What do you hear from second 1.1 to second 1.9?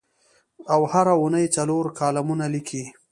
اوونۍ څلور